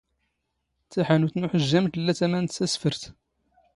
ⵜⴰⵃⴰⵏⵓⵜ 0.91 1.33
ⵏ 1.37 1.41
ⵓⵃⵊⵊⴰⵎ 1.47 1.85
ⵜⵍⵍⴰ 1.91 2.13
ⵜⴰⵎⴰ 2.17 2.39
ⵏ 2.41 2.45
ⵜⵙⴰⵙⴼⵔⵜ. 2.53 3.01